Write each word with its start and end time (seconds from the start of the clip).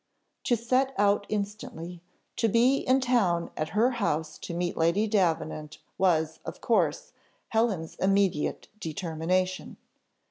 To 0.45 0.57
set 0.57 0.95
out 0.97 1.27
instantly, 1.29 2.01
to 2.37 2.47
be 2.49 2.77
in 2.77 3.01
town 3.01 3.51
at 3.55 3.69
her 3.77 3.91
house 3.91 4.39
to 4.39 4.55
meet 4.55 4.75
Lady 4.75 5.05
Davenant, 5.05 5.77
was, 5.95 6.39
of 6.43 6.59
course, 6.59 7.13
Helen's 7.49 7.93
immediate 7.97 8.67
determination. 8.79 9.77